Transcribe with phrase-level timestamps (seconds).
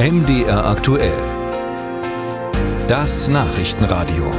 [0.00, 1.18] MDR aktuell.
[2.86, 4.30] Das Nachrichtenradio.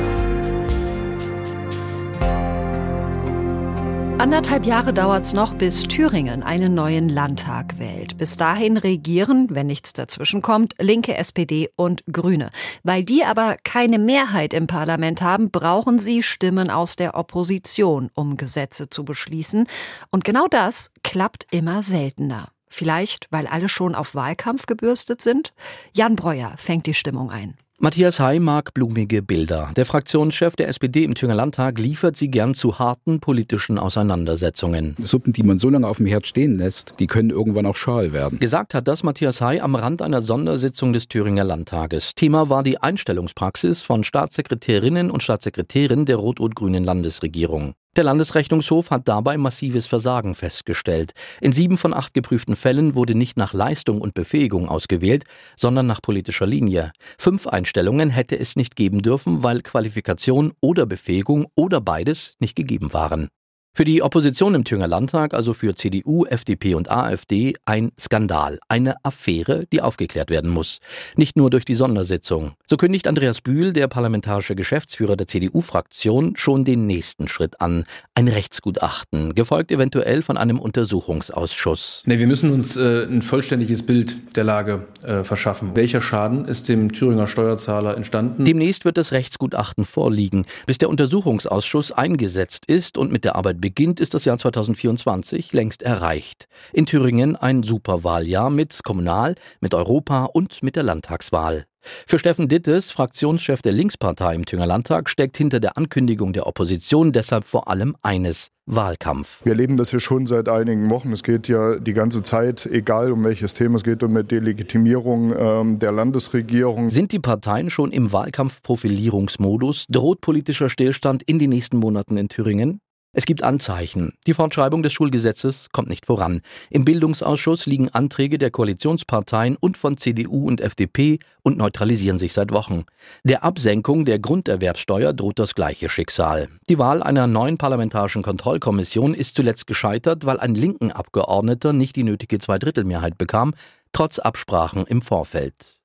[4.17, 8.15] Anderthalb Jahre dauert es noch, bis Thüringen einen neuen Landtag wählt.
[8.15, 12.51] Bis dahin regieren, wenn nichts dazwischenkommt, linke SPD und Grüne.
[12.83, 18.37] Weil die aber keine Mehrheit im Parlament haben, brauchen sie Stimmen aus der Opposition, um
[18.37, 19.67] Gesetze zu beschließen.
[20.09, 22.47] Und genau das klappt immer seltener.
[22.69, 25.53] Vielleicht, weil alle schon auf Wahlkampf gebürstet sind?
[25.93, 27.57] Jan Breuer fängt die Stimmung ein.
[27.81, 29.71] Matthias Hay mag blumige Bilder.
[29.77, 34.97] Der Fraktionschef der SPD im Thüringer Landtag liefert sie gern zu harten politischen Auseinandersetzungen.
[35.01, 38.11] Suppen, die man so lange auf dem Herd stehen lässt, die können irgendwann auch schal
[38.11, 38.37] werden.
[38.39, 42.15] Gesagt hat das Matthias Hay am Rand einer Sondersitzung des Thüringer Landtages.
[42.15, 47.75] Thema war die Einstellungspraxis von Staatssekretärinnen und Staatssekretären der rot-rot-grünen Landesregierung.
[47.99, 51.11] Der Landesrechnungshof hat dabei massives Versagen festgestellt.
[51.41, 55.25] In sieben von acht geprüften Fällen wurde nicht nach Leistung und Befähigung ausgewählt,
[55.57, 56.93] sondern nach politischer Linie.
[57.17, 62.93] Fünf Einstellungen hätte es nicht geben dürfen, weil Qualifikation oder Befähigung oder beides nicht gegeben
[62.93, 63.27] waren.
[63.73, 68.95] Für die Opposition im Thüringer Landtag, also für CDU, FDP und AfD, ein Skandal, eine
[69.05, 70.79] Affäre, die aufgeklärt werden muss.
[71.15, 72.53] Nicht nur durch die Sondersitzung.
[72.67, 77.85] So kündigt Andreas Bühl, der parlamentarische Geschäftsführer der CDU-Fraktion, schon den nächsten Schritt an.
[78.15, 82.03] Ein Rechtsgutachten, gefolgt eventuell von einem Untersuchungsausschuss.
[82.05, 85.75] Nee, wir müssen uns äh, ein vollständiges Bild der Lage äh, verschaffen.
[85.75, 88.43] Welcher Schaden ist dem Thüringer Steuerzahler entstanden?
[88.43, 90.45] Demnächst wird das Rechtsgutachten vorliegen.
[90.65, 95.83] Bis der Untersuchungsausschuss eingesetzt ist und mit der Arbeit beginnt, ist das Jahr 2024 längst
[95.83, 96.47] erreicht.
[96.73, 101.65] In Thüringen ein Superwahljahr mit Kommunal, mit Europa und mit der Landtagswahl.
[101.81, 107.11] Für Steffen Dittes, Fraktionschef der Linkspartei im Thüringer Landtag, steckt hinter der Ankündigung der Opposition
[107.11, 109.43] deshalb vor allem eines Wahlkampf.
[109.45, 111.11] Wir erleben das hier schon seit einigen Wochen.
[111.11, 115.33] Es geht ja die ganze Zeit, egal um welches Thema es geht, um eine Delegitimierung
[115.35, 116.89] ähm, der Landesregierung.
[116.89, 119.85] Sind die Parteien schon im Wahlkampfprofilierungsmodus?
[119.89, 122.81] Droht politischer Stillstand in den nächsten Monaten in Thüringen?
[123.11, 124.13] Es gibt Anzeichen.
[124.27, 126.41] Die Fortschreibung des Schulgesetzes kommt nicht voran.
[126.69, 132.51] Im Bildungsausschuss liegen Anträge der Koalitionsparteien und von CDU und FDP und neutralisieren sich seit
[132.51, 132.85] Wochen.
[133.23, 136.49] Der Absenkung der Grunderwerbsteuer droht das gleiche Schicksal.
[136.69, 142.03] Die Wahl einer neuen parlamentarischen Kontrollkommission ist zuletzt gescheitert, weil ein linken Abgeordneter nicht die
[142.03, 143.55] nötige Zweidrittelmehrheit bekam,
[143.91, 145.78] trotz Absprachen im Vorfeld.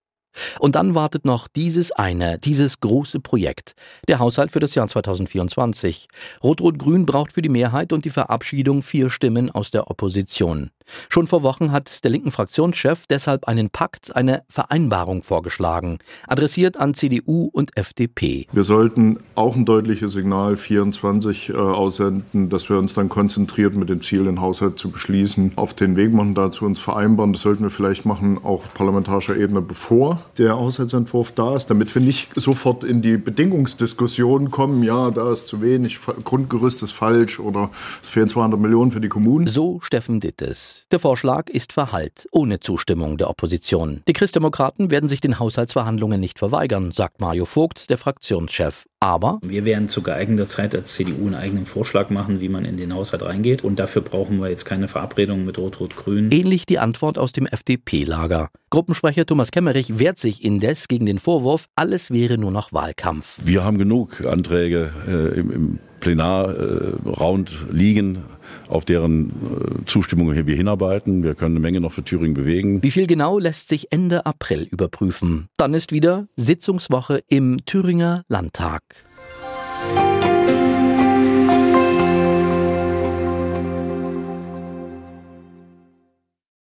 [0.59, 3.75] Und dann wartet noch dieses eine, dieses große Projekt,
[4.09, 6.09] der Haushalt für das Jahr 2024.
[6.43, 10.71] Rot-Rot-Grün braucht für die Mehrheit und die Verabschiedung vier Stimmen aus der Opposition.
[11.09, 16.95] Schon vor Wochen hat der linken Fraktionschef deshalb einen Pakt, eine Vereinbarung vorgeschlagen, adressiert an
[16.95, 18.47] CDU und FDP.
[18.53, 23.89] Wir sollten auch ein deutliches Signal 24 äh, aussenden, dass wir uns dann konzentriert mit
[23.89, 27.33] dem Ziel, den Haushalt zu beschließen, auf den Weg machen, dazu uns vereinbaren.
[27.33, 31.95] Das sollten wir vielleicht machen, auch auf parlamentarischer Ebene, bevor der Haushaltsentwurf da ist, damit
[31.95, 37.41] wir nicht sofort in die Bedingungsdiskussion kommen, ja, da ist zu wenig, Grundgerüst ist falsch
[37.41, 37.71] oder
[38.03, 39.47] es fehlen 200 Millionen für die Kommunen.
[39.47, 40.74] So Steffen Dittes.
[40.93, 44.03] Der Vorschlag ist Verhalt, ohne Zustimmung der Opposition.
[44.09, 48.87] Die Christdemokraten werden sich den Haushaltsverhandlungen nicht verweigern, sagt Mario Vogt, der Fraktionschef.
[49.01, 52.79] Aber wir werden zu geeigneter Zeit als CDU einen eigenen Vorschlag machen, wie man in
[52.79, 53.63] den Haushalt reingeht.
[53.63, 56.31] Und dafür brauchen wir jetzt keine Verabredung mit Rot-Rot-Grün.
[56.33, 58.49] Ähnlich die Antwort aus dem FDP-Lager.
[58.71, 63.41] Gruppensprecher Thomas Kemmerich wehrt sich indes gegen den Vorwurf, alles wäre nur noch Wahlkampf.
[63.45, 68.25] Wir haben genug Anträge äh, im, im Plenarround äh, liegen,
[68.69, 71.23] auf deren äh, Zustimmung wir hinarbeiten.
[71.23, 72.83] Wir können eine Menge noch für Thüringen bewegen.
[72.83, 75.49] Wie viel genau lässt sich Ende April überprüfen?
[75.57, 78.83] Dann ist wieder Sitzungswoche im Thüringer Landtag.